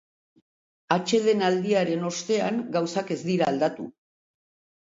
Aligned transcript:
Atsedenaldiaren 0.95 2.07
ostean 2.09 2.59
gauzak 2.79 3.15
ez 3.17 3.21
dira 3.31 3.51
aldatu. 3.55 3.87